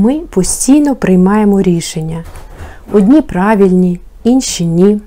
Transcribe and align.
Ми 0.00 0.18
постійно 0.18 0.96
приймаємо 0.96 1.62
рішення. 1.62 2.24
Одні 2.92 3.22
правильні, 3.22 4.00
інші 4.24 4.66
ні. 4.66 5.00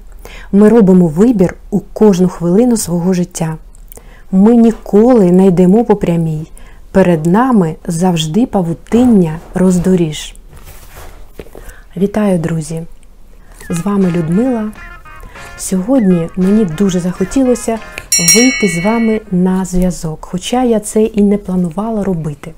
Ми 0.51 0.69
робимо 0.69 1.07
вибір 1.07 1.55
у 1.69 1.79
кожну 1.79 2.27
хвилину 2.27 2.77
свого 2.77 3.13
життя. 3.13 3.57
Ми 4.31 4.55
ніколи 4.55 5.31
не 5.31 5.47
йдемо 5.47 5.85
по 5.85 5.95
прямій. 5.95 6.51
Перед 6.91 7.25
нами 7.25 7.75
завжди 7.87 8.45
павутиння 8.45 9.39
роздоріж. 9.53 10.35
Вітаю, 11.97 12.39
друзі! 12.39 12.83
З 13.69 13.79
вами 13.79 14.11
Людмила. 14.11 14.71
Сьогодні 15.57 16.29
мені 16.35 16.65
дуже 16.65 16.99
захотілося 16.99 17.79
вийти 18.35 18.67
з 18.67 18.85
вами 18.85 19.21
на 19.31 19.65
зв'язок, 19.65 20.27
хоча 20.31 20.63
я 20.63 20.79
це 20.79 21.03
і 21.03 21.21
не 21.21 21.37
планувала 21.37 22.03
робити. 22.03 22.53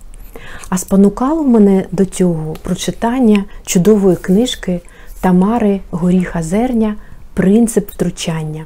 А 0.69 0.77
спонукало 0.77 1.43
мене 1.43 1.85
до 1.91 2.05
цього 2.05 2.55
прочитання 2.63 3.43
чудової 3.65 4.15
книжки 4.15 4.81
Тамари 5.21 5.79
Горіха 5.91 6.43
Зерня 6.43 6.95
Принцип 7.33 7.91
втручання. 7.91 8.65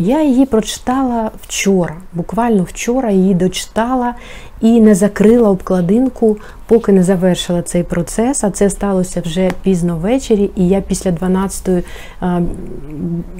Я 0.00 0.22
її 0.22 0.46
прочитала 0.46 1.30
вчора, 1.42 1.96
буквально 2.12 2.62
вчора 2.62 3.10
її 3.10 3.34
дочитала 3.34 4.14
і 4.60 4.80
не 4.80 4.94
закрила 4.94 5.50
обкладинку, 5.50 6.36
поки 6.66 6.92
не 6.92 7.02
завершила 7.02 7.62
цей 7.62 7.82
процес. 7.82 8.44
А 8.44 8.50
це 8.50 8.70
сталося 8.70 9.22
вже 9.26 9.50
пізно 9.62 9.96
ввечері, 9.96 10.50
і 10.56 10.68
я 10.68 10.80
після 10.80 11.10
12-ї 11.10 11.82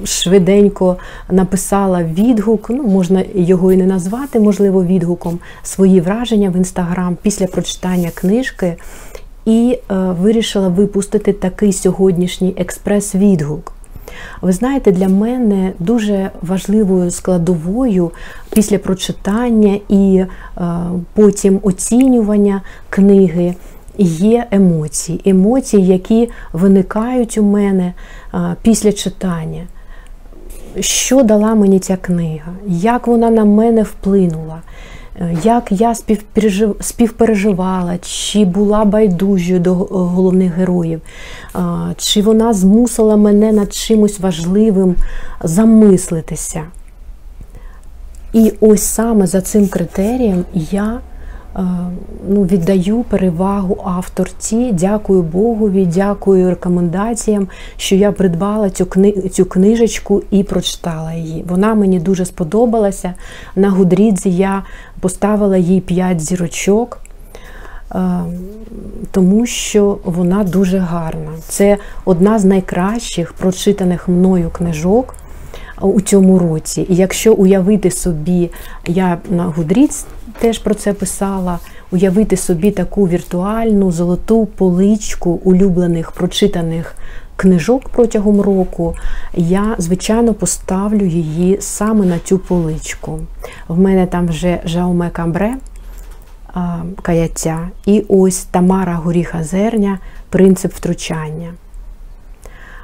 швиденько 0.05 0.97
написала 1.31 2.03
відгук. 2.03 2.71
Ну, 2.71 2.83
можна 2.83 3.25
його 3.35 3.73
і 3.73 3.77
не 3.77 3.87
назвати, 3.87 4.41
можливо, 4.41 4.85
відгуком, 4.85 5.39
свої 5.63 6.01
враження 6.01 6.51
в 6.51 6.57
інстаграм 6.57 7.17
після 7.23 7.47
прочитання 7.47 8.11
книжки. 8.15 8.77
І 9.45 9.79
е, 9.91 9.95
вирішила 9.95 10.69
випустити 10.69 11.33
такий 11.33 11.73
сьогоднішній 11.73 12.55
експрес-відгук. 12.59 13.78
Ви 14.43 14.53
знаєте, 14.53 14.93
для 14.93 15.09
мене 15.09 15.73
дуже 15.79 16.31
важливою 16.43 17.11
складовою 17.11 18.11
після 18.55 18.79
прочитання 18.79 19.79
і 19.89 20.17
е, 20.17 20.29
потім 21.15 21.61
оцінювання 21.63 22.63
книги 22.91 23.55
є 23.99 24.47
емоції, 24.51 25.21
емоції, 25.25 25.87
які 25.87 26.31
виникають 26.53 27.39
у 27.39 27.43
мене 27.43 27.93
е, 28.35 28.57
після 28.63 28.93
читання. 28.93 29.63
Що 30.81 31.23
дала 31.23 31.55
мені 31.55 31.79
ця 31.79 31.97
книга? 31.97 32.53
Як 32.67 33.07
вона 33.07 33.31
на 33.31 33.45
мене 33.45 33.83
вплинула? 33.83 34.63
Як 35.45 35.73
я 35.73 35.95
співпереживала, 36.81 37.99
чи 37.99 38.45
була 38.45 38.85
байдужою 38.85 39.61
до 39.61 39.75
головних 39.75 40.53
героїв, 40.53 41.01
чи 41.97 42.23
вона 42.23 42.53
змусила 42.53 43.17
мене 43.17 43.53
над 43.53 43.75
чимось 43.75 44.21
важливим 44.21 44.95
замислитися. 45.43 46.63
І 48.33 48.53
ось 48.61 48.83
саме 48.83 49.27
за 49.27 49.41
цим 49.41 49.69
критерієм 49.69 50.45
я 50.55 51.01
ну, 52.29 52.43
віддаю 52.45 53.03
перевагу 53.03 53.83
авторці, 53.85 54.71
дякую 54.73 55.23
Богові, 55.23 55.87
дякую 55.87 56.51
рекомендаціям, 56.51 57.49
що 57.77 57.95
я 57.95 58.13
придбала 58.13 58.71
цю 58.71 58.87
кни... 58.87 59.13
цю 59.13 59.45
книжечку 59.45 60.23
і 60.31 60.43
прочитала 60.43 61.13
її. 61.13 61.45
Вона 61.49 61.75
мені 61.75 62.01
дуже 62.01 62.25
сподобалася. 62.25 63.15
На 63.57 63.71
Гудрідзі 63.71 64.31
я 64.31 64.63
поставила 65.01 65.57
їй 65.57 65.81
5 65.81 66.21
зірочок. 66.21 67.01
Тому 69.11 69.47
що 69.47 69.99
вона 70.05 70.45
дуже 70.45 70.79
гарна. 70.79 71.31
Це 71.49 71.77
одна 72.05 72.39
з 72.39 72.45
найкращих 72.45 73.33
прочитаних 73.33 74.09
мною 74.09 74.51
книжок 74.51 75.15
у 75.81 76.01
цьому 76.01 76.39
році. 76.39 76.87
І 76.89 76.95
якщо 76.95 77.35
уявити 77.35 77.91
собі, 77.91 78.51
я 78.87 79.19
на 79.31 79.45
Гудріц 79.45 80.07
теж 80.41 80.59
про 80.59 80.75
це 80.75 80.93
писала, 80.93 81.59
уявити 81.93 82.37
собі 82.37 82.71
таку 82.71 83.09
віртуальну 83.09 83.93
золоту 83.93 84.47
поличку 84.47 85.31
улюблених 85.31 86.13
прочитаних 86.13 86.95
книжок 87.37 87.89
протягом 87.89 88.41
року, 88.41 88.95
я, 89.35 89.75
звичайно, 89.79 90.35
поставлю 90.35 91.07
її 91.07 91.57
саме 91.61 92.07
на 92.07 92.19
цю 92.19 92.39
поличку. 92.39 93.19
В 93.69 93.79
мене 93.79 94.07
там 94.07 94.29
вже 94.29 94.61
Жауме 94.65 95.11
Камбре. 95.11 95.55
Каяття, 97.03 97.69
і 97.87 98.05
ось 98.09 98.45
Тамара 98.45 98.95
Горіха 98.95 99.45
Зерня 99.45 99.99
Принцип 100.31 100.73
втручання. 100.73 101.55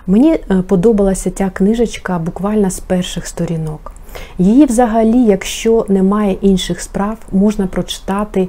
Мені 0.06 0.32
е, 0.32 0.62
подобалася 0.68 1.30
ця 1.30 1.50
книжечка 1.50 2.18
буквально 2.18 2.70
з 2.70 2.80
перших 2.80 3.26
сторінок. 3.26 3.93
Її, 4.38 4.64
взагалі, 4.64 5.18
якщо 5.24 5.86
немає 5.88 6.32
інших 6.32 6.80
справ, 6.80 7.18
можна 7.32 7.66
прочитати 7.66 8.48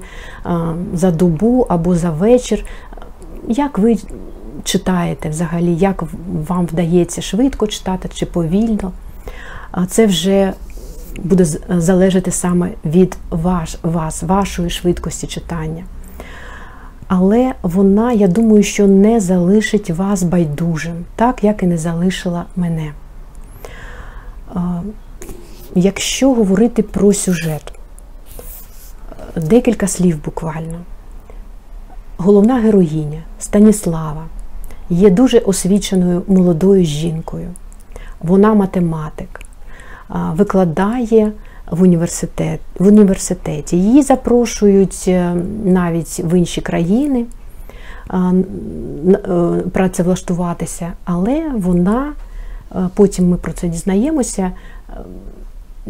за 0.94 1.12
добу 1.12 1.66
або 1.70 1.96
за 1.96 2.10
вечір. 2.10 2.66
Як 3.48 3.78
ви 3.78 3.98
читаєте 4.64 5.30
взагалі, 5.30 5.76
як 5.76 6.04
вам 6.48 6.66
вдається 6.66 7.22
швидко 7.22 7.68
читати 7.68 8.10
чи 8.14 8.26
повільно? 8.26 8.92
Це 9.88 10.06
вже 10.06 10.54
буде 11.24 11.46
залежати 11.70 12.32
саме 12.32 12.70
від 12.86 13.18
ваш, 13.30 13.78
вас, 13.84 14.24
вашої 14.24 14.70
швидкості 14.70 15.28
читання 15.28 15.84
але 17.08 17.54
вона, 17.62 18.12
я 18.12 18.28
думаю, 18.28 18.64
що 18.64 18.88
не 18.88 19.20
залишить 19.20 19.90
вас 19.90 20.24
байдужим, 20.24 21.06
так 21.16 21.44
як 21.44 21.64
і 21.64 21.68
не 21.68 21.78
залишила 21.78 22.46
мене. 22.56 22.92
Якщо 25.76 26.34
говорити 26.34 26.84
про 26.84 27.14
сюжет, 27.14 27.74
декілька 29.36 29.88
слів 29.88 30.24
буквально. 30.26 30.80
Головна 32.18 32.56
героїня 32.56 33.24
Станіслава 33.40 34.26
є 34.90 35.10
дуже 35.10 35.40
освіченою 35.40 36.22
молодою 36.28 36.84
жінкою. 36.84 37.48
Вона 38.22 38.54
математик, 38.54 39.42
викладає 40.10 41.32
в 41.72 41.82
університет, 41.82 42.60
в 42.80 42.88
університеті. 42.88 43.78
Її 43.78 44.02
запрошують 44.02 45.06
е, 45.08 45.36
навіть 45.66 46.22
в 46.24 46.40
інші 46.40 46.62
країни 46.62 47.26
е, 48.14 48.34
працевлаштуватися, 49.74 50.94
але 51.06 51.52
вона, 51.56 52.14
е, 52.72 52.90
потім 52.94 53.30
ми 53.30 53.38
про 53.38 53.54
це 53.54 53.68
дізнаємося, 53.68 54.52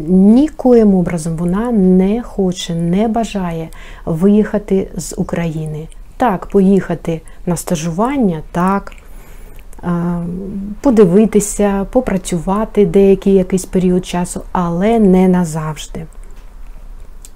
нікоїм 0.08 0.94
образом 0.94 1.36
вона 1.36 1.72
не 1.72 2.22
хоче, 2.22 2.74
не 2.74 3.08
бажає 3.08 3.68
виїхати 4.04 4.90
з 4.96 5.14
України. 5.18 5.88
Так, 6.16 6.46
поїхати 6.46 7.20
на 7.46 7.56
стажування, 7.56 8.42
так 8.52 8.92
подивитися, 10.80 11.86
попрацювати 11.92 12.86
деякий 12.86 13.34
якийсь 13.34 13.64
період 13.64 14.06
часу, 14.06 14.40
але 14.52 14.98
не 14.98 15.28
назавжди. 15.28 16.06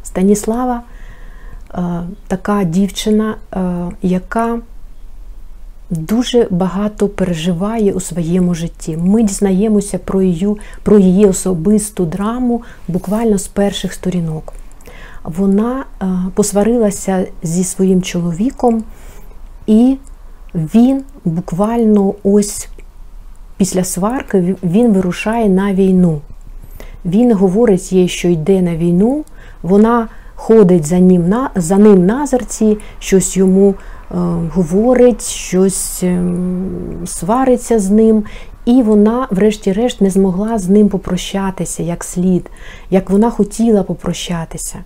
Станіслава 0.03 0.82
така 2.26 2.65
дівчина, 2.65 3.37
яка 4.03 4.59
дуже 5.91 6.47
багато 6.51 7.09
переживає 7.09 7.93
у 7.93 8.01
своєму 8.01 8.55
житті. 8.55 8.97
Ми 8.97 9.23
дізнаємося 9.23 9.99
про 9.99 10.23
її, 10.23 10.56
про 10.83 10.99
її 10.99 11.27
особисту 11.27 12.05
драму 12.05 12.62
буквально 12.88 13.38
з 13.38 13.49
перших 13.49 13.93
сторінок. 13.93 14.53
Вона 15.25 15.85
посварилася 16.35 17.26
зі 17.43 17.64
своїм 17.64 18.03
чоловіком 18.03 18.85
і 19.67 19.97
він 20.55 21.03
буквально 21.25 22.14
ось 22.23 22.69
після 23.56 23.85
сварки 23.85 24.56
він 24.62 24.93
вирушає 24.93 25.49
на 25.49 25.75
війну. 25.75 26.20
Він 27.05 27.35
говорить 27.35 27.93
їй, 27.93 28.09
що 28.09 28.29
йде 28.29 28.62
на 28.62 28.76
війну, 28.76 29.25
вона 29.62 30.09
ходить 30.35 30.87
за 30.87 30.99
ним 30.99 31.29
на, 31.29 31.50
за 31.55 31.79
ним 31.79 32.06
на 32.06 32.26
зерці, 32.26 32.79
щось 32.99 33.37
йому 33.37 33.69
е, 33.70 33.75
говорить, 34.55 35.23
щось 35.23 36.03
е, 36.03 36.23
свариться 37.07 37.79
з 37.79 37.91
ним. 37.91 38.25
І 38.65 38.83
вона, 38.83 39.29
врешті-решт, 39.31 40.01
не 40.01 40.11
змогла 40.11 40.59
з 40.59 40.69
ним 40.69 40.89
попрощатися 40.89 41.83
як 41.83 42.05
слід, 42.05 42.51
як 42.91 43.11
вона 43.11 43.31
хотіла 43.31 43.83
попрощатися. 43.83 44.79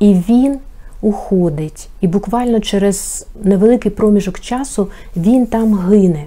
І 0.00 0.14
він 0.28 0.58
уходить. 1.00 1.88
І 2.00 2.06
буквально 2.06 2.60
через 2.60 3.26
невеликий 3.42 3.90
проміжок 3.90 4.40
часу 4.40 4.88
він 5.16 5.46
там 5.46 5.74
гине. 5.74 6.24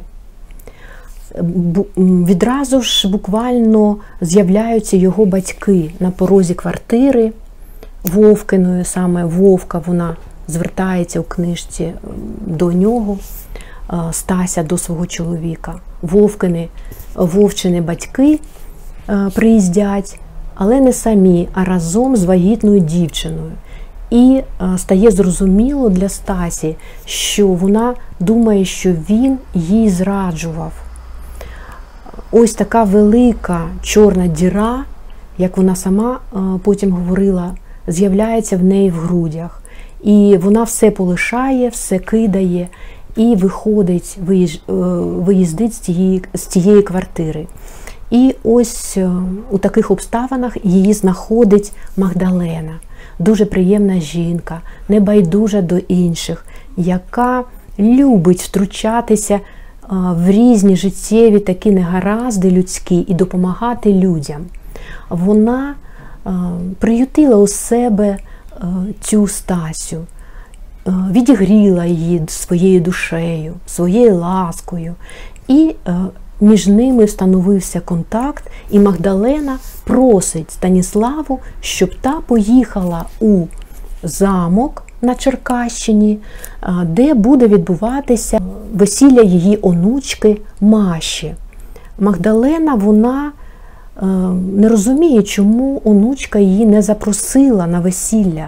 Відразу 1.97 2.81
ж 2.81 3.07
буквально 3.07 3.97
з'являються 4.21 4.97
його 4.97 5.25
батьки 5.25 5.91
на 5.99 6.11
порозі 6.11 6.53
квартири 6.53 7.31
Вовкиної, 8.03 8.85
саме 8.85 9.25
Вовка 9.25 9.81
вона 9.87 10.15
звертається 10.49 11.19
у 11.19 11.23
книжці 11.23 11.93
до 12.45 12.71
нього, 12.71 13.17
Стася 14.11 14.63
до 14.63 14.77
свого 14.77 15.05
чоловіка. 15.05 15.75
Вовкини, 16.01 16.67
Вовчини 17.15 17.81
батьки 17.81 18.39
приїздять, 19.33 20.19
але 20.55 20.79
не 20.79 20.93
самі, 20.93 21.49
а 21.53 21.63
разом 21.63 22.15
з 22.15 22.23
вагітною 22.23 22.79
дівчиною. 22.79 23.51
І 24.09 24.41
стає 24.77 25.11
зрозуміло 25.11 25.89
для 25.89 26.09
Стасі, 26.09 26.75
що 27.05 27.47
вона 27.47 27.93
думає, 28.19 28.65
що 28.65 28.91
він 29.09 29.37
їй 29.53 29.89
зраджував. 29.89 30.71
Ось 32.31 32.53
така 32.53 32.83
велика 32.83 33.61
чорна 33.81 34.27
діра, 34.27 34.83
як 35.37 35.57
вона 35.57 35.75
сама 35.75 36.19
потім 36.63 36.91
говорила, 36.91 37.55
з'являється 37.87 38.57
в 38.57 38.63
неї 38.63 38.91
в 38.91 38.93
грудях. 38.93 39.58
І 40.03 40.37
вона 40.41 40.63
все 40.63 40.91
полишає, 40.91 41.69
все 41.69 41.99
кидає 41.99 42.67
і 43.15 43.35
виходить, 43.35 44.17
е, 44.29 44.53
виїздить 45.03 45.73
з 45.73 45.79
тієї, 45.79 46.23
з 46.33 46.45
тієї 46.45 46.81
квартири. 46.81 47.47
І 48.11 48.35
ось 48.43 48.97
е, 48.97 49.11
у 49.51 49.57
таких 49.57 49.91
обставинах 49.91 50.57
її 50.63 50.93
знаходить 50.93 51.71
Магдалена, 51.97 52.79
дуже 53.19 53.45
приємна 53.45 53.99
жінка, 53.99 54.61
небайдужа 54.89 55.61
до 55.61 55.77
інших, 55.77 56.45
яка 56.77 57.43
любить 57.79 58.41
втручатися 58.41 59.33
е, 59.33 59.39
в 59.91 60.29
різні 60.29 60.75
життєві 60.75 61.39
такі 61.39 61.71
негаразди 61.71 62.51
людські 62.51 63.05
і 63.07 63.13
допомагати 63.13 63.93
людям. 63.93 64.41
Вона 65.09 65.75
приютила 66.79 67.37
у 67.37 67.47
себе 67.47 68.17
цю 69.01 69.27
Стасю. 69.27 70.05
Е, 70.87 70.91
відігріла 71.11 71.85
її 71.85 72.21
своєю 72.27 72.81
душею, 72.81 73.53
своєю 73.65 74.15
ласкою. 74.15 74.95
І 75.47 75.75
е, 75.87 75.95
між 76.41 76.67
ними 76.67 77.05
встановився 77.05 77.79
контакт, 77.79 78.43
і 78.69 78.79
Магдалена 78.79 79.57
просить 79.83 80.51
Станіславу, 80.51 81.39
щоб 81.61 81.89
та 82.01 82.11
поїхала 82.11 83.05
у 83.19 83.45
замок 84.03 84.83
на 85.01 85.15
Черкащині, 85.15 86.17
е, 86.63 86.73
де 86.85 87.13
буде 87.13 87.47
відбуватися 87.47 88.39
весілля 88.73 89.21
її 89.21 89.59
онучки 89.61 90.41
Маші. 90.61 91.35
Магдалена, 91.99 92.75
вона 92.75 93.31
не 94.55 94.69
розуміє, 94.69 95.23
чому 95.23 95.81
онучка 95.85 96.39
її 96.39 96.65
не 96.65 96.81
запросила 96.81 97.67
на 97.67 97.79
весілля. 97.79 98.47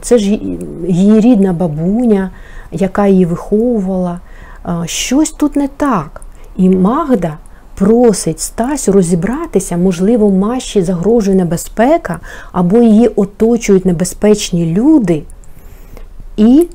Це 0.00 0.18
ж 0.18 0.38
її 0.88 1.20
рідна 1.20 1.52
бабуня, 1.52 2.30
яка 2.72 3.06
її 3.06 3.26
виховувала. 3.26 4.20
Щось 4.84 5.30
тут 5.30 5.56
не 5.56 5.68
так. 5.68 6.22
І 6.56 6.68
Магда 6.68 7.36
просить 7.74 8.40
Стасю 8.40 8.92
розібратися, 8.92 9.76
можливо, 9.76 10.30
Маші 10.30 10.82
загрожує 10.82 11.36
небезпека, 11.36 12.20
або 12.52 12.82
її 12.82 13.08
оточують 13.08 13.86
небезпечні 13.86 14.74
люди. 14.74 15.22
І 16.36 16.68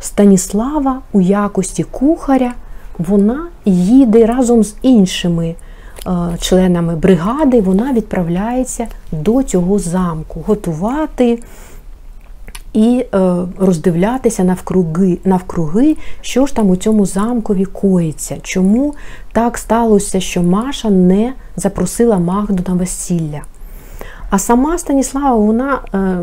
Станіслава 0.00 1.00
у 1.12 1.20
якості 1.20 1.84
кухаря 1.84 2.52
вона 2.98 3.46
їде 3.64 4.26
разом 4.26 4.64
з 4.64 4.74
іншими 4.82 5.54
членами 6.40 6.96
бригади, 6.96 7.60
вона 7.60 7.92
відправляється 7.92 8.86
до 9.12 9.42
цього 9.42 9.78
замку 9.78 10.44
готувати 10.46 11.38
і 12.72 13.04
е, 13.14 13.36
роздивлятися 13.58 14.44
навкруги, 14.44 15.18
навкруги, 15.24 15.96
що 16.20 16.46
ж 16.46 16.54
там 16.54 16.70
у 16.70 16.76
цьому 16.76 17.06
замкові 17.06 17.64
коїться. 17.64 18.36
Чому 18.42 18.94
так 19.32 19.58
сталося, 19.58 20.20
що 20.20 20.42
Маша 20.42 20.90
не 20.90 21.32
запросила 21.56 22.18
Магду 22.18 22.62
на 22.68 22.74
весілля? 22.74 23.42
А 24.30 24.38
сама 24.38 24.78
Станіслава 24.78 25.36
вона 25.36 25.80
е, 25.94 26.18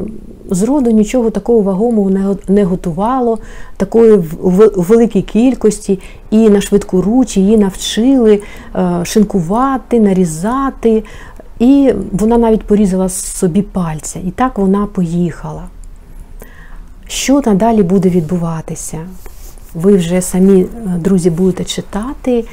зроду 0.50 0.92
нічого 0.92 1.30
такого 1.30 1.60
вагомого 1.60 2.38
не, 2.48 2.64
готувала, 2.64 3.38
такої 3.78 4.14
в, 4.14 4.36
в, 4.42 4.72
великій 4.76 5.22
кількості, 5.22 6.00
і 6.32 6.50
на 6.50 6.62
швидку 6.62 7.02
руч 7.02 7.38
її 7.38 7.58
навчили 7.58 8.42
е, 8.76 9.06
шинкувати, 9.06 10.00
нарізати. 10.00 11.04
І 11.60 11.94
вона 12.12 12.38
навіть 12.38 12.64
порізала 12.64 13.10
собі 13.10 13.62
пальця. 13.62 14.20
І 14.20 14.32
так 14.32 14.58
вона 14.58 14.86
поїхала. 14.86 15.64
Що 17.08 17.42
надалі 17.46 17.84
буде 17.84 18.10
відбуватися? 18.10 19.00
Ви 19.74 19.96
вже 19.96 20.22
самі, 20.22 20.62
е, 20.62 20.68
друзі, 21.00 21.30
будете 21.30 21.64
читати, 21.64 22.46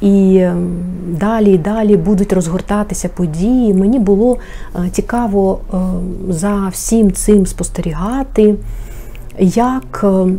і 0.00 0.38
ем, 0.38 0.70
далі 1.06 1.52
і 1.52 1.58
далі 1.58 1.96
будуть 1.96 2.32
розгортатися 2.32 3.08
події. 3.08 3.74
Мені 3.74 3.98
було 3.98 4.38
е, 4.76 4.90
цікаво 4.92 5.58
ем, 5.72 5.78
за 6.28 6.68
всім 6.72 7.12
цим 7.12 7.46
спостерігати, 7.46 8.54
як 9.38 10.00
ем, 10.04 10.38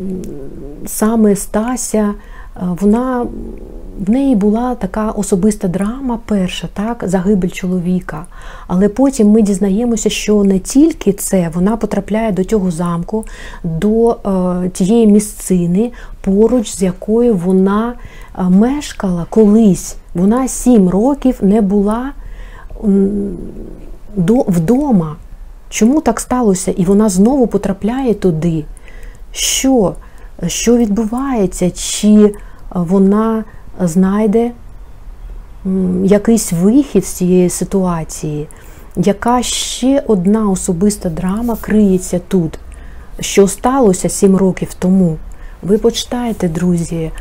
саме 0.86 1.36
Стася, 1.36 2.14
е, 2.56 2.60
вона 2.80 3.26
в 4.00 4.10
неї 4.10 4.36
була 4.36 4.76
така 4.76 5.12
особиста 5.12 5.68
драма, 5.68 6.20
перша, 6.26 6.68
так, 6.74 7.04
загибель 7.08 7.50
чоловіка. 7.50 8.26
Але 8.68 8.90
потім 8.90 9.30
ми 9.30 9.42
дізнаємося, 9.42 10.10
що 10.10 10.44
не 10.44 10.60
тільки 10.60 11.14
це, 11.14 11.52
вона 11.54 11.78
потрапляє 11.78 12.32
до 12.32 12.44
цього 12.44 12.72
замку, 12.72 13.26
до 13.64 14.12
е, 14.12 14.70
тієї 14.70 15.08
місцини, 15.08 15.92
поруч 16.22 16.76
з 16.76 16.82
якою 16.82 17.36
вона 17.36 17.94
е, 18.38 18.44
мешкала 18.44 19.26
колись. 19.30 19.96
Вона 20.14 20.48
сім 20.48 20.90
років 20.90 21.38
не 21.42 21.62
була 21.62 22.12
до, 24.16 24.42
вдома. 24.42 25.16
Чому 25.70 26.02
так 26.02 26.20
сталося? 26.20 26.72
І 26.72 26.86
вона 26.86 27.10
знову 27.10 27.48
потрапляє 27.48 28.14
туди. 28.14 28.66
Що? 29.32 29.94
Що 30.48 30.78
відбувається? 30.78 31.72
Чи 31.72 32.34
вона 32.72 33.44
знайде 33.80 34.52
якийсь 36.04 36.54
вихід 36.54 37.06
з 37.06 37.10
цієї 37.10 37.50
ситуації, 37.50 38.48
яка 38.96 39.42
ще 39.44 40.04
одна 40.08 40.50
особиста 40.50 41.10
драма 41.10 41.58
криється 41.62 42.20
тут, 42.28 42.60
що 43.20 43.48
сталося 43.48 44.10
сім 44.10 44.36
років 44.36 44.74
тому. 44.74 45.18
Ви 45.62 45.78
почитаєте, 45.78 46.48
друзі, 46.48 47.12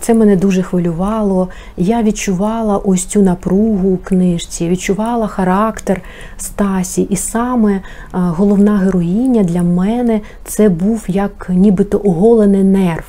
це 0.00 0.14
мене 0.14 0.36
дуже 0.36 0.62
хвилювало. 0.62 1.48
Я 1.76 2.02
відчувала 2.02 2.76
ось 2.76 3.04
цю 3.04 3.22
напругу 3.22 3.88
у 3.88 3.96
книжці, 3.96 4.68
відчувала 4.68 5.26
характер 5.26 6.00
Стасі, 6.36 7.02
і 7.02 7.16
саме 7.16 7.80
головна 8.12 8.78
героїня 8.78 9.42
для 9.42 9.62
мене 9.62 10.20
це 10.44 10.68
був 10.68 11.04
як 11.08 11.46
нібито 11.50 12.00
оголений 12.04 12.64
нерв 12.64 13.04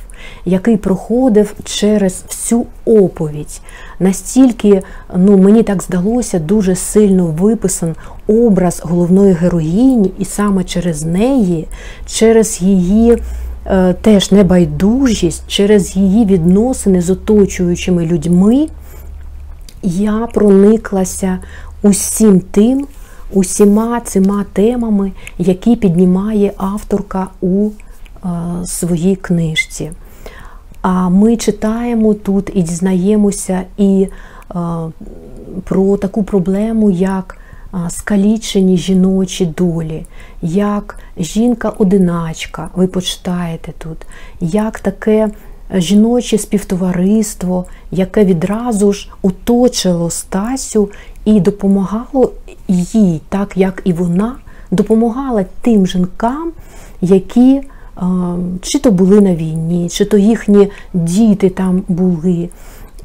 який 0.46 0.77
проходив 0.77 1.53
через 1.63 2.24
всю 2.27 2.65
оповідь. 2.86 3.62
Настільки, 4.00 4.82
ну 5.18 5.38
мені 5.38 5.63
так 5.63 5.84
здалося, 5.84 6.39
дуже 6.39 6.75
сильно 6.75 7.25
виписан 7.25 7.96
образ 8.27 8.82
головної 8.84 9.34
героїні, 9.34 10.12
і 10.20 10.25
саме 10.25 10.63
через 10.63 11.03
неї, 11.03 11.68
через 12.06 12.62
її. 12.62 13.18
Е, 13.65 13.94
теж 13.94 14.32
небайдужість 14.32 15.44
через 15.48 15.96
її 15.96 16.25
відносини 16.25 17.01
з 17.01 17.10
оточуючими 17.10 18.06
людьми, 18.06 18.68
я 19.84 20.27
прониклася 20.34 21.39
усім 21.84 22.39
тим, 22.39 22.88
усіма 23.34 24.00
цими 24.00 24.46
темами, 24.53 25.12
які 25.38 25.75
піднімає 25.75 26.53
авторка 26.58 27.27
у 27.42 27.70
е, 27.70 28.30
своїй 28.65 29.15
книжці. 29.15 29.92
А 30.83 31.09
ми 31.09 31.37
читаємо 31.37 32.13
тут 32.13 32.51
і 32.53 32.61
дізнаємося 32.61 33.63
і 33.77 34.07
е, 34.07 34.55
про 35.63 35.97
таку 35.97 36.23
проблему, 36.23 36.91
як 36.91 37.37
скалічені 37.89 38.77
жіночі 38.77 39.45
долі, 39.45 40.05
як 40.41 40.99
жінка-одиначка, 41.17 42.69
ви 42.75 42.87
почитаєте 42.87 43.71
тут, 43.77 43.97
як 44.39 44.79
таке 44.79 45.29
жіноче 45.73 46.37
співтовариство, 46.37 47.65
яке 47.91 48.25
відразу 48.25 48.93
ж 48.93 49.09
оточило 49.21 50.09
Стасю 50.09 50.89
і 51.25 51.39
допомагало 51.39 52.31
їй, 52.67 53.21
так 53.29 53.57
як 53.57 53.81
і 53.83 53.93
вона 53.93 54.35
допомагала 54.71 55.45
тим 55.61 55.87
жінкам, 55.87 56.51
які 57.01 57.61
чи 58.62 58.79
то 58.79 58.91
були 58.91 59.21
на 59.21 59.35
війні, 59.35 59.89
чи 59.89 60.05
то 60.05 60.17
їхні 60.17 60.69
діти 60.93 61.50
там 61.50 61.83
були, 61.88 62.50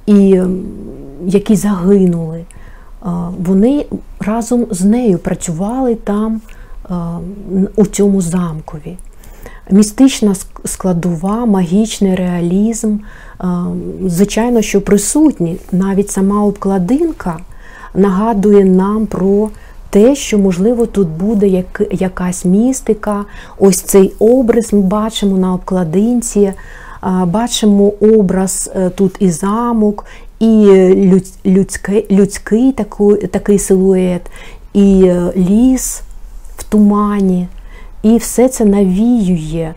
і 0.06 0.42
які 1.26 1.56
загинули. 1.56 2.44
Вони 3.38 3.86
разом 4.20 4.66
з 4.70 4.84
нею 4.84 5.18
працювали 5.18 5.94
там 5.94 6.40
у 7.76 7.86
цьому 7.86 8.20
замкові. 8.20 8.96
містична 9.70 10.34
складова, 10.64 11.46
магічний 11.46 12.14
реалізм, 12.14 12.96
звичайно, 14.06 14.62
що 14.62 14.80
присутні. 14.80 15.56
Навіть 15.72 16.10
сама 16.10 16.44
обкладинка 16.44 17.38
нагадує 17.94 18.64
нам 18.64 19.06
про 19.06 19.50
те, 19.90 20.14
що, 20.14 20.38
можливо, 20.38 20.86
тут 20.86 21.08
буде 21.08 21.64
якась 21.90 22.44
містика. 22.44 23.24
Ось 23.58 23.80
цей 23.80 24.12
образ 24.18 24.72
ми 24.72 24.80
бачимо 24.80 25.38
на 25.38 25.54
обкладинці, 25.54 26.52
бачимо 27.24 27.92
образ 28.00 28.70
е, 28.76 28.90
тут 28.90 29.16
і 29.18 29.30
замок, 29.30 30.04
і 30.40 30.46
людський 31.46 32.06
людський 32.10 32.72
такий, 32.72 33.16
такий 33.26 33.58
силует, 33.58 34.22
і 34.72 35.02
е, 35.04 35.32
ліс 35.36 36.02
в 36.56 36.62
тумані. 36.64 37.48
І 38.02 38.16
все 38.16 38.48
це 38.48 38.64
навіює. 38.64 39.74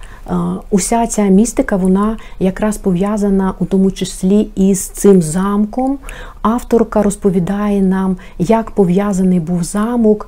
Уся 0.70 1.08
ця 1.08 1.22
містика, 1.22 1.76
вона 1.76 2.18
якраз 2.40 2.78
пов'язана 2.78 3.54
у 3.60 3.66
тому 3.66 3.92
числі 3.92 4.48
із 4.56 4.80
цим 4.80 5.22
замком. 5.22 5.98
Авторка 6.42 7.04
розповідає 7.04 7.82
нам, 7.82 8.18
як 8.40 8.72
пов'язаний 8.72 9.40
був 9.40 9.64
замок 9.64 10.28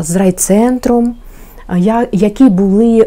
з 0.00 0.16
райцентром 0.16 1.14
які 2.12 2.44
були 2.44 3.00
е, 3.00 3.06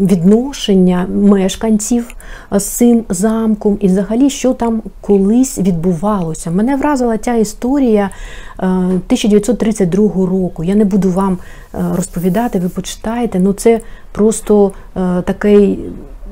відношення 0.00 1.06
мешканців 1.14 2.16
з 2.52 2.64
цим 2.64 3.04
замком, 3.08 3.78
і 3.80 3.86
взагалі, 3.86 4.30
що 4.30 4.52
там 4.52 4.82
колись 5.00 5.58
відбувалося. 5.58 6.50
Мене 6.50 6.76
вразила 6.76 7.18
ця 7.18 7.34
історія 7.34 8.10
1932 8.58 10.04
е, 10.04 10.08
року. 10.26 10.64
Я 10.64 10.74
не 10.74 10.84
буду 10.84 11.10
вам 11.10 11.38
е, 11.74 11.78
розповідати, 11.96 12.58
ви 12.58 12.68
почитаєте, 12.68 13.40
ну 13.40 13.52
це 13.52 13.80
просто 14.12 14.72
такий 15.24 15.78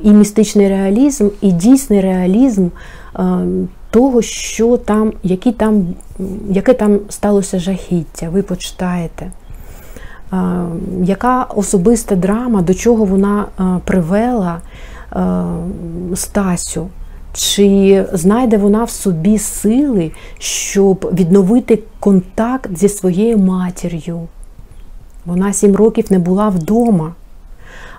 і 0.02 0.10
містичний 0.10 0.68
реалізм, 0.68 1.28
і 1.40 1.52
дійсний 1.52 2.00
реалізм. 2.00 2.68
Того, 3.90 4.22
що 4.22 4.76
там, 4.76 5.12
які 5.22 5.52
там, 5.52 5.86
яке 6.50 6.74
там 6.74 7.00
сталося 7.08 7.58
жахіття, 7.58 8.28
ви 8.30 8.42
почитаєте 8.42 9.30
яка 11.02 11.42
особиста 11.42 12.16
драма, 12.16 12.62
до 12.62 12.74
чого 12.74 13.04
вона 13.04 13.46
привела 13.84 14.60
Стасю? 16.14 16.88
Чи 17.34 18.06
знайде 18.12 18.56
вона 18.56 18.84
в 18.84 18.90
собі 18.90 19.38
сили, 19.38 20.12
щоб 20.38 21.10
відновити 21.12 21.78
контакт 22.00 22.76
зі 22.76 22.88
своєю 22.88 23.38
матір'ю? 23.38 24.20
Вона 25.26 25.52
сім 25.52 25.76
років 25.76 26.06
не 26.10 26.18
була 26.18 26.48
вдома. 26.48 27.12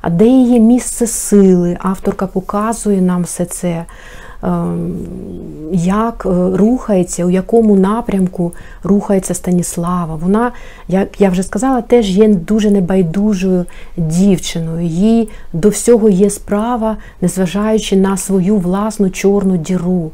А 0.02 0.10
де 0.10 0.28
її 0.28 0.60
місце 0.60 1.08
сили? 1.08 1.78
Авторка 1.82 2.28
показує 2.28 3.02
нам 3.02 3.24
все 3.24 3.46
це. 3.46 3.86
Ем, 4.44 4.96
як 5.74 6.26
е, 6.26 6.58
рухається, 6.58 7.26
у 7.26 7.30
якому 7.30 7.76
напрямку 7.76 8.52
рухається 8.84 9.34
Станіслава. 9.34 10.16
Вона, 10.16 10.52
як 10.88 11.22
я 11.22 11.30
вже 11.30 11.44
сказала, 11.44 11.82
теж 11.82 12.10
є 12.10 12.28
дуже 12.28 12.72
небайдужою 12.72 13.66
дівчиною. 13.98 14.88
Їй 14.88 15.30
до 15.54 15.70
всього 15.70 16.10
є 16.10 16.30
справа, 16.30 16.98
незважаючи 17.22 17.96
на 17.96 18.18
свою 18.18 18.58
власну 18.58 19.10
чорну 19.10 19.58
діру. 19.58 20.12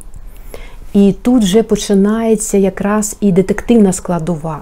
І 0.94 1.16
тут 1.22 1.44
вже 1.44 1.64
починається 1.64 2.58
якраз 2.58 3.18
і 3.22 3.32
детективна 3.32 3.94
складова. 3.94 4.60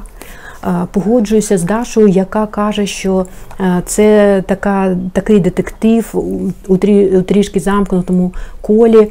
Е, 0.63 0.87
погоджуюся 0.91 1.57
з 1.57 1.63
Дашою, 1.63 2.07
яка 2.07 2.47
каже, 2.47 2.85
що 2.85 3.25
е, 3.59 3.81
це 3.85 4.43
така, 4.47 4.97
такий 5.13 5.39
детектив 5.39 6.13
у 6.67 6.77
трішки 7.21 7.59
замкнутому 7.59 8.33
колі, 8.61 9.07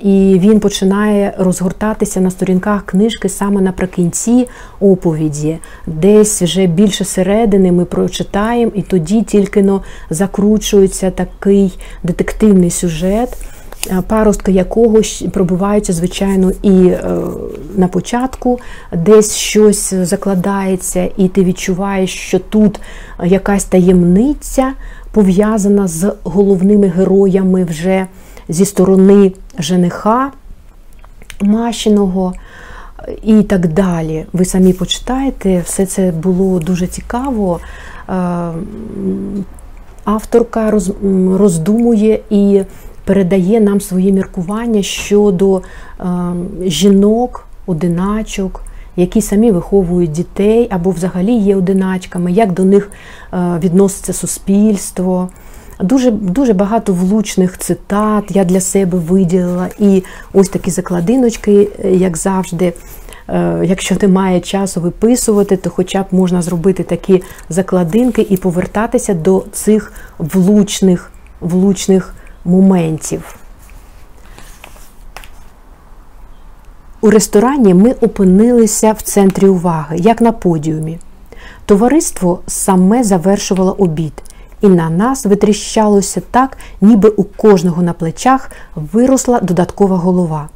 і 0.00 0.38
він 0.42 0.60
починає 0.60 1.34
розгортатися 1.38 2.20
на 2.20 2.30
сторінках 2.30 2.86
книжки 2.86 3.28
саме 3.28 3.60
наприкінці 3.60 4.48
оповіді. 4.80 5.58
Десь 5.86 6.42
вже 6.42 6.66
більше 6.66 7.04
середини 7.04 7.72
ми 7.72 7.84
прочитаємо, 7.84 8.72
і 8.74 8.82
тоді 8.82 9.22
тільки 9.22 9.62
но 9.62 9.82
закручується 10.10 11.10
такий 11.10 11.78
детективний 12.02 12.70
сюжет. 12.70 13.38
Е, 13.90 14.02
паростки 14.06 14.52
якого 14.52 15.00
пробиваються, 15.32 15.92
звичайно, 15.92 16.52
і 16.62 16.86
е, 16.86 17.00
на 17.76 17.88
початку 17.88 18.60
десь 18.92 19.36
щось 19.36 19.94
закладається, 19.94 21.08
і 21.16 21.28
ти 21.28 21.44
відчуваєш, 21.44 22.14
що 22.14 22.38
тут 22.38 22.80
якась 23.24 23.64
таємниця 23.64 24.72
пов'язана 25.12 25.88
з 25.88 26.12
головними 26.24 26.86
героями 26.86 27.64
вже 27.64 28.06
зі 28.48 28.64
сторони 28.64 29.32
жениха 29.58 30.30
Мащиного 31.40 32.34
і 33.22 33.42
так 33.42 33.72
далі. 33.72 34.26
Ви 34.32 34.44
самі 34.44 34.72
почитаєте, 34.72 35.62
все 35.64 35.86
це 35.86 36.12
було 36.12 36.58
дуже 36.58 36.86
цікаво. 36.86 37.60
Е, 38.08 38.12
авторка 40.04 40.70
роздумує 41.38 42.20
і 42.30 42.62
передає 43.04 43.60
нам 43.60 43.80
свої 43.80 44.12
міркування 44.12 44.82
щодо 44.82 45.56
е, 45.56 45.62
жінок, 46.62 47.46
одиначок, 47.66 48.62
які 48.96 49.22
самі 49.22 49.50
виховують 49.50 50.12
дітей 50.12 50.68
або 50.70 50.90
взагалі 50.90 51.32
є 51.32 51.56
одиначками, 51.56 52.32
як 52.32 52.52
до 52.52 52.64
них 52.64 52.90
е, 53.32 53.58
відноситься 53.62 54.12
суспільство. 54.12 55.28
Дуже 55.80 56.10
дуже 56.10 56.52
багато 56.52 56.92
влучних 56.92 57.58
цитат 57.58 58.24
я 58.28 58.44
для 58.44 58.60
себе 58.60 58.98
виділила. 58.98 59.68
І 59.78 60.02
ось 60.32 60.48
такі 60.48 60.70
закладиночки, 60.70 61.68
е, 61.84 61.90
як 61.90 62.16
завжди. 62.16 62.72
Е, 63.28 63.60
якщо 63.64 63.96
немає 64.02 64.40
часу 64.40 64.80
виписувати, 64.80 65.56
то 65.56 65.70
хоча 65.70 66.02
б 66.02 66.06
можна 66.10 66.42
зробити 66.42 66.82
такі 66.82 67.22
закладинки 67.48 68.26
і 68.30 68.36
повертатися 68.36 69.14
до 69.14 69.44
цих 69.52 69.92
влучних, 70.18 71.10
влучних 71.40 72.14
моментів. 72.44 73.36
У 77.00 77.10
ресторані 77.10 77.74
ми 77.74 77.92
опинилися 77.92 78.92
в 78.92 79.02
центрі 79.02 79.46
уваги, 79.46 79.96
як 79.96 80.20
на 80.20 80.32
подіумі. 80.32 80.98
Товариство 81.64 82.40
саме 82.46 83.04
завершувало 83.04 83.72
обід 83.72 84.12
і 84.60 84.68
на 84.68 84.90
нас 84.90 85.26
витріщалося 85.26 86.22
так, 86.30 86.58
ніби 86.80 87.08
у 87.08 87.24
кожного 87.24 87.82
на 87.82 87.92
плечах 87.92 88.50
виросла 88.74 89.40
додаткова 89.40 89.96
голова. 89.96 90.48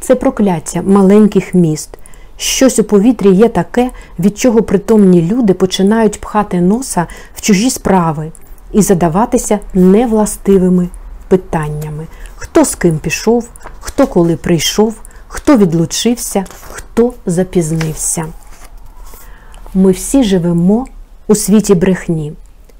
Це 0.00 0.14
прокляття 0.14 0.82
маленьких 0.82 1.54
міст. 1.54 1.98
Щось 2.36 2.78
у 2.78 2.84
повітрі 2.84 3.34
є 3.34 3.48
таке, 3.48 3.90
від 4.18 4.38
чого 4.38 4.62
притомні 4.62 5.22
люди 5.22 5.54
починають 5.54 6.20
пхати 6.20 6.60
носа 6.60 7.06
в 7.34 7.40
чужі 7.40 7.70
справи 7.70 8.32
і 8.72 8.82
задаватися 8.82 9.58
невластивими 9.74 10.88
питаннями: 11.28 12.06
хто 12.36 12.64
з 12.64 12.74
ким 12.74 12.98
пішов, 12.98 13.48
хто 13.80 14.06
коли 14.06 14.36
прийшов, 14.36 14.94
хто 15.28 15.56
відлучився, 15.56 16.44
хто 16.70 17.12
запізнився. 17.26 18.26
Ми 19.74 19.92
всі 19.92 20.24
живемо 20.24 20.86
у 21.28 21.34
світі 21.34 21.74
брехні. 21.74 22.32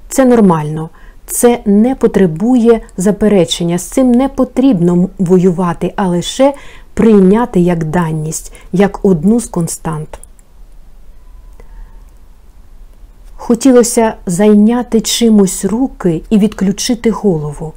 Це 0.09 0.25
нормально, 0.25 0.89
це 1.25 1.59
не 1.65 1.95
потребує 1.95 2.81
заперечення, 2.97 3.77
з 3.77 3.83
цим 3.83 4.11
не 4.11 4.29
потрібно 4.29 5.09
воювати, 5.19 5.93
а 5.95 6.07
лише 6.07 6.53
прийняти 6.93 7.59
як 7.59 7.83
данність, 7.83 8.53
як 8.71 9.05
одну 9.05 9.39
з 9.39 9.47
констант. 9.47 10.19
Хотілося 13.35 14.13
зайняти 14.25 15.01
чимось 15.01 15.65
руки 15.65 16.21
і 16.29 16.37
відключити 16.37 17.09
голову, 17.09 17.73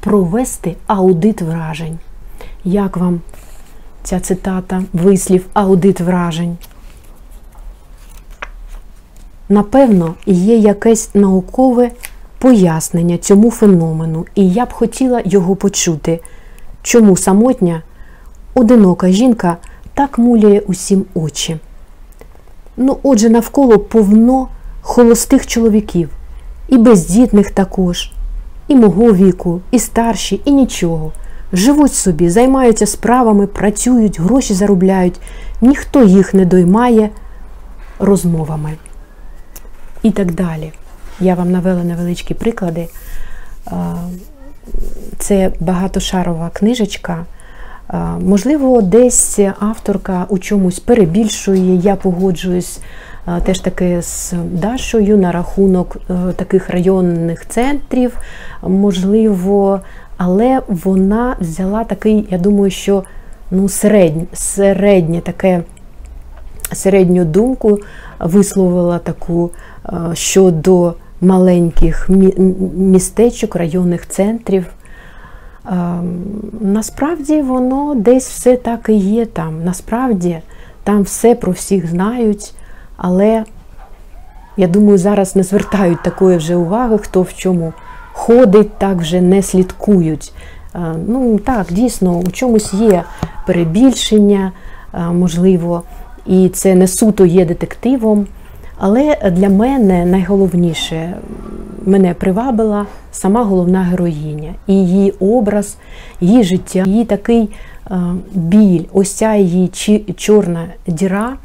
провести 0.00 0.76
аудит 0.86 1.42
вражень. 1.42 1.98
Як 2.64 2.96
вам 2.96 3.20
ця 4.02 4.20
цитата, 4.20 4.82
вислів 4.92 5.46
аудит 5.52 6.00
вражень? 6.00 6.56
Напевно, 9.48 10.14
є 10.26 10.56
якесь 10.56 11.10
наукове 11.14 11.90
пояснення 12.38 13.18
цьому 13.18 13.50
феномену, 13.50 14.26
і 14.34 14.50
я 14.50 14.64
б 14.64 14.72
хотіла 14.72 15.22
його 15.24 15.56
почути, 15.56 16.20
чому 16.82 17.16
самотня, 17.16 17.82
одинока 18.54 19.08
жінка 19.08 19.56
так 19.94 20.18
муляє 20.18 20.60
усім 20.60 21.04
очі. 21.14 21.56
Ну, 22.76 22.98
отже, 23.02 23.28
навколо 23.28 23.78
повно 23.78 24.48
холостих 24.80 25.46
чоловіків, 25.46 26.10
і 26.68 26.78
бездітних 26.78 27.50
також, 27.50 28.12
і 28.68 28.76
мого 28.76 29.12
віку, 29.12 29.60
і 29.70 29.78
старші, 29.78 30.40
і 30.44 30.50
нічого. 30.50 31.12
Живуть 31.52 31.94
собі, 31.94 32.28
займаються 32.30 32.86
справами, 32.86 33.46
працюють, 33.46 34.20
гроші 34.20 34.54
заробляють, 34.54 35.20
ніхто 35.60 36.02
їх 36.02 36.34
не 36.34 36.44
доймає 36.44 37.10
розмовами 37.98 38.72
і 40.06 40.10
так 40.10 40.34
далі. 40.34 40.72
Я 41.20 41.34
вам 41.34 41.50
навела 41.50 41.84
невеличкі 41.84 42.34
приклади. 42.34 42.88
Це 45.18 45.52
багатошарова 45.60 46.50
книжечка. 46.52 47.24
Можливо, 48.20 48.82
десь 48.82 49.38
авторка 49.60 50.26
у 50.28 50.38
чомусь 50.38 50.78
перебільшує, 50.78 51.76
я 51.76 51.96
погоджуюсь 51.96 52.80
теж 53.44 53.60
таки 53.60 54.02
з 54.02 54.34
Дашою 54.52 55.16
на 55.18 55.32
рахунок 55.32 55.96
е, 55.96 56.32
таких 56.36 56.70
районних 56.70 57.48
центрів, 57.48 58.18
можливо, 58.62 59.80
але 60.16 60.62
вона 60.68 61.36
взяла 61.40 61.84
такий, 61.84 62.28
я 62.30 62.38
думаю, 62.38 62.70
що 62.70 63.04
ну, 63.50 63.68
середнє, 63.68 64.24
середнє 64.32 65.20
таке. 65.20 65.62
Середню 66.72 67.24
думку 67.24 67.78
висловила 68.18 68.98
таку 68.98 69.50
щодо 70.14 70.94
маленьких 71.20 72.08
містечок, 72.76 73.56
районних 73.56 74.08
центрів. 74.08 74.66
Ем, 75.70 76.24
насправді 76.60 77.42
воно 77.42 77.94
десь 77.94 78.28
все 78.28 78.56
так 78.56 78.88
і 78.88 78.94
є 78.94 79.26
там. 79.26 79.64
Насправді 79.64 80.38
там 80.84 81.02
все 81.02 81.34
про 81.34 81.52
всіх 81.52 81.90
знають, 81.90 82.54
але 82.96 83.44
я 84.56 84.66
думаю, 84.66 84.98
зараз 84.98 85.36
не 85.36 85.42
звертають 85.42 86.02
такої 86.02 86.36
вже 86.36 86.56
уваги, 86.56 86.98
хто 86.98 87.22
в 87.22 87.34
чому 87.34 87.72
ходить, 88.12 88.78
так 88.78 88.96
вже 88.96 89.20
не 89.20 89.42
слідкують. 89.42 90.32
Е, 90.74 90.94
ну 91.08 91.38
так, 91.38 91.66
дійсно, 91.70 92.18
у 92.18 92.30
чомусь 92.30 92.74
є 92.74 93.02
перебільшення, 93.46 94.52
е, 94.94 95.00
можливо, 95.00 95.82
і 96.26 96.48
це 96.48 96.74
не 96.74 96.88
суто 96.88 97.26
є 97.26 97.44
детективом. 97.44 98.26
Але 98.78 99.32
для 99.32 99.48
мене 99.48 100.06
найголовніше 100.06 101.14
мене 101.86 102.14
привабила 102.14 102.86
сама 103.12 103.44
головна 103.44 103.82
героїня, 103.82 104.54
і 104.66 104.74
її 104.74 105.10
образ, 105.10 105.76
її 106.20 106.44
життя, 106.44 106.82
її 106.86 107.04
такий 107.04 107.48
е, 107.90 108.00
біль, 108.32 108.84
ось 108.92 109.12
ця 109.12 109.34
її 109.34 109.68
чорна 110.16 110.66
діра. 110.86 111.36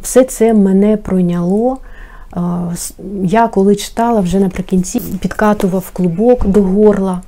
Все 0.00 0.24
це 0.24 0.54
мене 0.54 0.96
пройняло. 0.96 1.78
Я 3.24 3.48
коли 3.48 3.76
читала 3.76 4.20
вже 4.20 4.40
наприкінці, 4.40 5.00
підкатував 5.00 5.90
клубок 5.92 6.46
до 6.46 6.62
горла, 6.62 7.20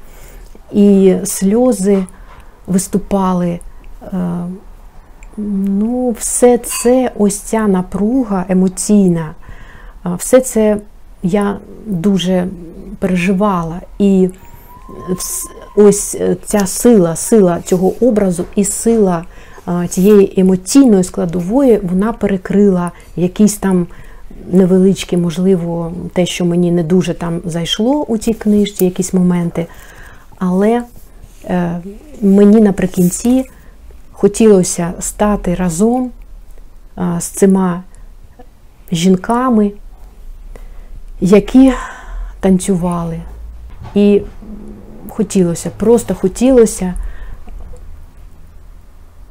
і 0.73 1.15
сльози 1.25 2.05
виступали. 2.67 3.61
Е, 5.39 5.43
ну, 5.67 6.15
все 6.19 6.59
це, 6.59 7.11
ось 7.19 7.39
ця 7.39 7.67
напруга 7.67 8.45
емоційна, 8.49 9.35
все 10.05 10.41
це 10.41 10.77
я 11.23 11.59
дуже 11.87 12.47
переживала. 12.99 13.81
І 13.99 14.29
ось 15.77 16.19
ця 16.45 16.67
сила, 16.67 17.17
сила 17.17 17.61
цього 17.65 17.93
образу 18.01 18.45
і 18.55 18.65
сила 18.65 19.25
цієї 19.89 20.41
емоційної 20.41 21.05
складової, 21.05 21.81
вона 21.83 22.13
перекрила 22.13 22.93
якісь 23.17 23.57
там 23.57 23.87
невеличкі, 24.53 25.17
можливо, 25.17 25.93
те, 26.13 26.27
що 26.27 26.45
мені 26.45 26.73
не 26.73 26.83
дуже 26.83 27.15
там 27.15 27.41
зайшло 27.45 28.05
у 28.09 28.19
цій 28.19 28.35
книжці, 28.35 28.85
якісь 28.85 29.15
моменти. 29.15 29.67
Але 30.39 30.83
е, 31.45 31.81
мені 32.23 32.61
наприкінці 32.61 33.45
хотілося 34.19 34.93
стати 35.01 35.55
разом 35.55 36.11
з 37.19 37.25
цими 37.25 37.83
жінками, 38.93 39.73
які 41.21 41.73
танцювали. 42.41 43.21
І 43.95 44.23
хотілося, 45.09 45.71
просто 45.77 46.15
хотілося 46.15 46.95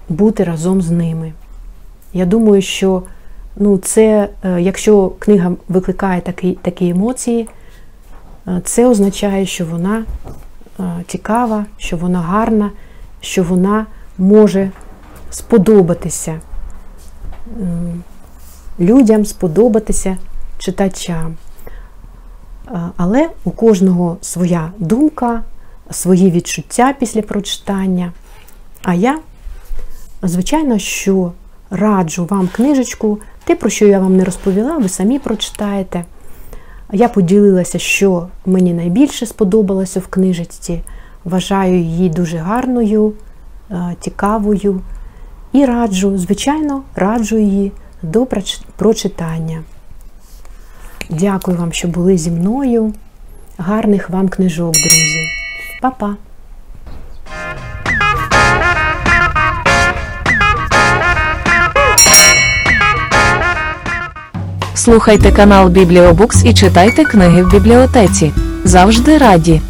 бути 0.10 0.43
разом 0.43 0.82
з 0.82 0.91
ними. 0.91 1.34
Я 2.13 2.26
думаю, 2.26 2.62
що 2.62 3.04
ну, 3.56 3.78
це, 3.78 4.30
е, 4.43 4.62
якщо 4.62 5.12
книга 5.19 5.52
викликає 5.69 6.21
такі, 6.21 6.58
такі 6.62 6.89
емоції, 6.89 7.50
е, 8.48 8.62
це 8.63 8.88
означає, 8.88 9.45
що 9.45 9.65
вона 9.65 10.04
е, 10.80 10.84
цікава, 11.08 11.65
що 11.78 11.98
вона 11.98 12.19
гарна, 12.19 12.71
що 13.21 13.43
вона 13.43 13.86
може 14.17 14.71
сподобатися 15.30 16.39
людям, 18.80 19.25
сподобатися 19.25 20.17
читачам. 20.58 21.36
Але 22.97 23.30
у 23.43 23.51
кожного 23.51 24.17
своя 24.21 24.71
думка, 24.78 25.43
свої 25.91 26.32
відчуття 26.32 26.95
після 26.99 27.21
прочитання. 27.21 28.12
А 28.84 28.93
я, 28.93 29.19
звичайно, 30.23 30.80
що 30.80 31.32
раджу 31.69 32.28
вам 32.30 32.49
книжечку, 32.56 33.19
те, 33.43 33.56
про 33.56 33.69
що 33.69 33.88
я 33.88 33.99
вам 33.99 34.17
не 34.17 34.23
розповіла, 34.23 34.78
ви 34.78 34.89
самі 34.89 35.19
прочитаєте. 35.19 36.06
Я 36.91 37.10
поділилася, 37.10 37.80
що 37.80 38.28
мені 38.45 38.73
найбільше 38.73 39.25
сподобалося 39.25 39.99
в 39.99 40.08
книжечці. 40.08 40.82
Вважаю 41.23 41.80
її 41.80 42.10
дуже 42.10 42.38
гарною, 42.38 43.13
цікавою. 43.99 44.82
І 45.54 45.65
раджу, 45.65 46.17
звичайно, 46.17 46.82
раджу 46.95 47.38
її 47.38 47.71
до 48.01 48.28
прочитання. 48.75 49.63
Дякую 51.10 51.58
вам, 51.58 51.73
що 51.73 51.88
були 51.88 52.17
зі 52.17 52.32
мною. 52.32 52.93
Гарних 53.58 54.10
вам 54.10 54.30
книжок, 54.30 54.71
друзі. 54.71 55.28
Па-па! 55.82 56.15
Слухайте 64.73 65.32
канал 65.32 65.69
Бібліобукс 65.69 66.45
і 66.45 66.54
читайте 66.54 67.04
книги 67.04 67.43
в 67.43 67.51
бібліотеці. 67.51 68.34
Завжди 68.63 69.17
раді. 69.17 69.62